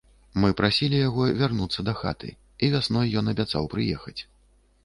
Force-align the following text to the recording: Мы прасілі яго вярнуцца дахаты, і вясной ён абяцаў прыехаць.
Мы 0.43 0.49
прасілі 0.61 1.01
яго 1.09 1.27
вярнуцца 1.41 1.85
дахаты, 1.89 2.29
і 2.65 2.71
вясной 2.77 3.15
ён 3.23 3.33
абяцаў 3.35 3.73
прыехаць. 3.75 4.19